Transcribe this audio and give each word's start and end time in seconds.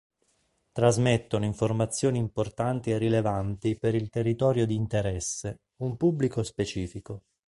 Trasmettono 0.71 1.45
informazioni 1.45 2.17
importanti 2.17 2.89
e 2.89 2.97
rilevanti 2.97 3.77
per 3.77 3.93
il 3.93 4.09
territorio 4.09 4.65
di 4.65 4.73
interesse, 4.73 5.59
un 5.83 5.95
pubblico 5.95 6.41
specifico. 6.41 7.25